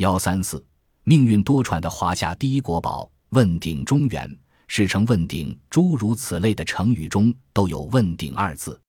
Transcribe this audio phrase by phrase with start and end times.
[0.00, 0.64] 幺三四，
[1.04, 3.06] 命运多舛的华夏第一国宝
[3.36, 4.34] “问鼎中原”，
[4.66, 8.80] 世称“问鼎”，诸如此类的成语中都有“问鼎”二字。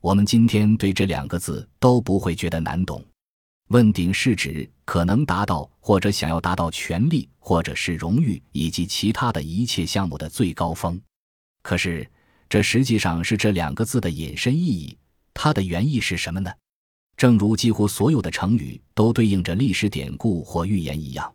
[0.00, 3.04] 我们今天对这两个字都不会觉得难懂。
[3.70, 11.00] 问鼎是指可能达到或者想要达到权力或者是荣誉以及其他的一切项目的最高峰。
[11.64, 12.08] 可是，
[12.48, 14.96] 这实际上是这两个字的引申意义。
[15.34, 16.52] 它的原意是什么呢？
[17.22, 21.32] 正如几乎所有的成语都对应着历史典故或寓言一样，“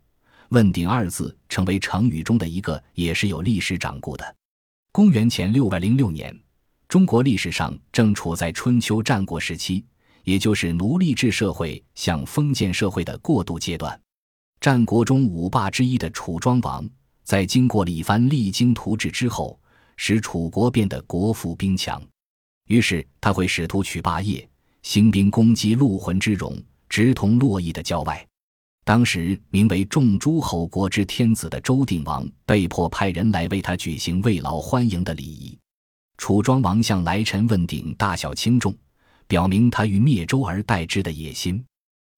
[0.52, 4.36] 问鼎”二字成为成语中的一个，也是有历史掌故的。
[4.92, 6.38] 公元前六百零六年，
[6.88, 9.82] 中国历史上正处在春秋战国时期，
[10.24, 13.98] 也就是奴隶制社会向封建社会的过渡阶段。
[14.60, 16.86] 战国中五霸之一的楚庄王，
[17.24, 19.58] 在经过了一番励精图治之后，
[19.96, 21.98] 使楚国变得国富兵强。
[22.66, 24.46] 于是他会使徒取霸业，
[24.88, 28.26] 兴兵攻击陆浑之戎，直通洛邑的郊外。
[28.86, 35.58] 当时名为众诸侯国之天子的周定王被迫派人来为他举行慰劳欢迎的礼仪。
[36.16, 38.74] 楚庄王向来臣问鼎大小轻重，
[39.26, 41.62] 表明他欲灭周而代之的野心。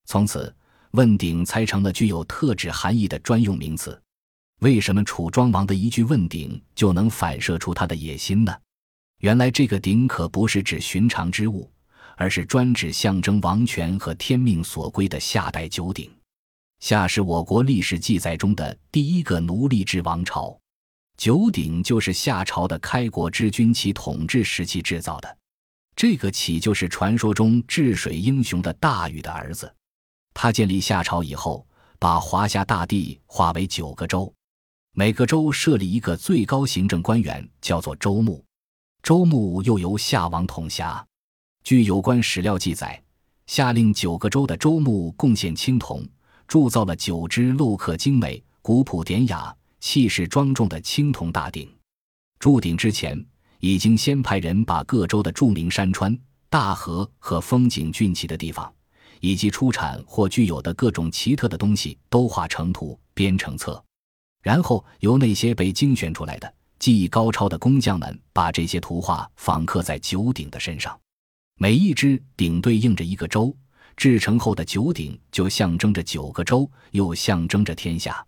[0.06, 0.54] 从此，
[0.92, 4.00] 问鼎才成了具有特指含义的专用名词。
[4.60, 8.56] 为什么楚庄王的一句问鼎就能反射出他的野心呢？
[9.22, 11.68] 原来这个鼎可不是指寻常之物，
[12.20, 16.14] 而是专指象征王权和天命所归的夏代九鼎。
[16.80, 20.54] 夏是我国历史记载中的第一个奴隶制王朝，
[21.16, 25.38] 九鼎就是夏朝的开国之君其统治时期制造的。
[25.96, 29.74] 这个启就是传说中治水英雄的大禹的儿子。
[30.34, 31.66] 他建立夏朝以后，
[31.98, 34.30] 把华夏大地划为九个州，
[34.92, 38.44] 每个州设立一个最高行政官员，叫做州牧。
[39.02, 41.02] 周牧又由夏王统辖。
[41.62, 43.00] 据有关史料记载，
[43.46, 46.06] 下令九个州的州牧贡献青铜，
[46.48, 51.72] 铸造了九只镂刻精美、古朴典雅、气势庄重的青铜大鼎。
[52.38, 53.24] 铸鼎之前，
[53.60, 58.72] 已经先派人把各州的著名山川、大河和风景俊奇的地方，
[59.20, 63.80] 以及出产或具有的各种奇特的东西都画成图、编成册，
[64.42, 66.54] 然后由那些被精选出来的。
[66.78, 70.98] 技艺高超的工匠们把这些图画仿刻在九鼎的身上，
[71.62, 73.54] 每一只鼎对应着一个州，
[73.94, 78.26] 制成后的九鼎就象征着九个州，又象征着天下。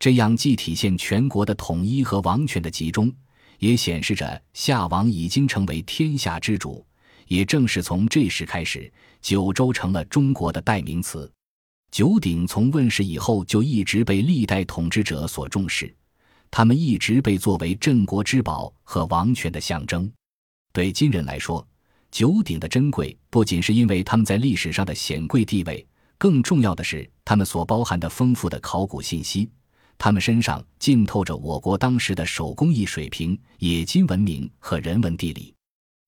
[0.00, 3.12] 这样既体现全国的统一和王权的集中，
[3.60, 6.84] 也显示着夏王已经成为天下之主。
[7.28, 8.92] 也正是从这时开始，
[9.22, 11.32] 九州成了中国的代名词。
[11.92, 15.94] 九鼎从问世以后就一直被历代统治者所重视。
[16.50, 20.12] 他们一直被作为镇国之宝和王权的象征。
[20.72, 21.64] 对今人来说，
[22.14, 25.84] 九鼎的珍贵不仅是因为他们在历史上的显贵地位，
[26.16, 29.50] 更重要的是他们所包含的丰富的考古信息。
[29.98, 35.52] 他们身上浸透着我国当时的手工艺水平、冶金文明和人文地理。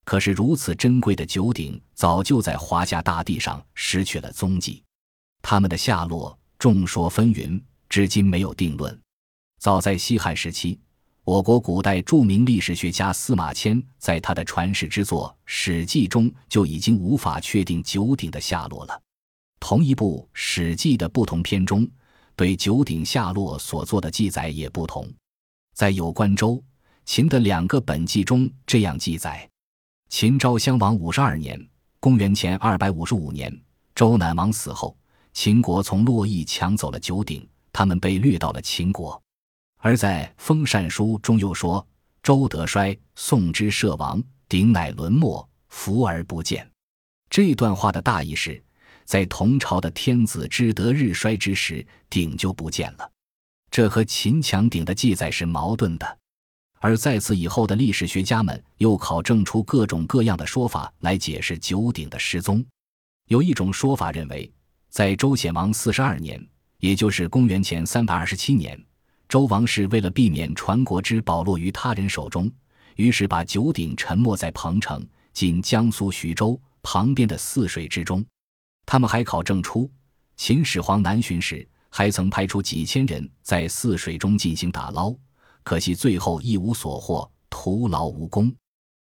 [0.04, 4.80] 可是，如此珍贵的九鼎早就在华夏大地上失去了踪迹，
[5.42, 8.96] 他们的下落众说纷纭，至今没有定论。
[9.58, 10.78] 早在西汉时期，
[11.26, 19.02] 我国古代著名历史学家司马迁在他的传世之作《史记》中就已经无法确定九鼎的下落了。
[19.58, 21.84] 同一部《史记》的不同篇中，
[22.36, 25.12] 对九鼎下落所做的记载也不同。
[25.74, 26.62] 在有关周、
[27.04, 29.50] 秦的两个本纪中这样记载：
[30.08, 31.60] 秦昭襄王五十二年
[31.98, 33.52] （公元前二百五十五年），
[33.96, 34.96] 周赧王死后，
[35.32, 39.20] 秦国从洛邑抢走了九鼎，他们被掠到了秦国。
[39.86, 41.86] 而在《封禅书》中又说
[42.20, 46.68] ：“周德衰，宋之社亡，鼎乃沦没，伏而不见。”
[47.30, 48.60] 这段话的大意是，
[49.04, 53.08] 在同朝的天子之德日衰之时，鼎就不见了。
[53.70, 56.18] 这和秦强鼎的记载是矛盾的。
[56.80, 62.64] 而在此以后的历史学家们又考证出各种各样的说法来解释九鼎的失踪。
[63.28, 64.52] 有一种说法认为，
[64.88, 66.44] 在周显王四十二年，
[66.78, 68.76] 也就是公元前三百二十七年。
[69.28, 72.50] 周王室为了避免传国之宝落于他人手中，
[72.94, 78.24] 于是把九鼎沉没在彭城（今江苏徐州）旁边的泗水之中。
[78.84, 79.90] 他们还考证出，
[80.36, 85.12] 秦始皇南巡时还曾派出几千人在泗水中进行打捞，
[85.64, 88.54] 可惜最后一无所获，徒劳无功。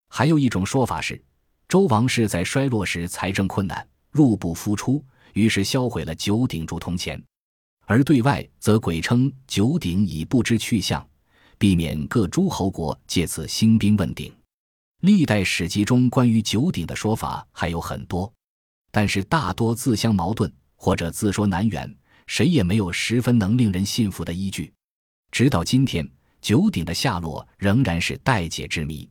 [0.08, 1.20] 还有一种说法是，
[1.68, 5.04] 周王室在衰落时财政困难，入不敷出，
[5.34, 7.20] 于是销毁了九鼎铸铜钱。
[7.86, 11.06] 而对外则鬼称九鼎已不知去向，
[11.58, 14.34] 避免各诸侯国借此兴兵问鼎。
[15.02, 18.32] 历代史籍中关于九鼎的说法还有很多，
[18.92, 21.94] 但是大多自相矛盾或者自说难圆，
[22.28, 24.72] 谁也没有十分能令人信服的依据。
[25.32, 26.08] 直到今天，
[26.40, 29.10] 九鼎的下落仍然是待解之谜。